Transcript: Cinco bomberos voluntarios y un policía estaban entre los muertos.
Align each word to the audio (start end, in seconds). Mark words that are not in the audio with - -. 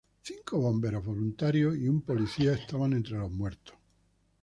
Cinco 0.23 0.57
bomberos 0.57 1.05
voluntarios 1.05 1.77
y 1.77 1.87
un 1.87 2.01
policía 2.01 2.53
estaban 2.53 2.93
entre 2.93 3.19
los 3.19 3.29
muertos. 3.29 3.75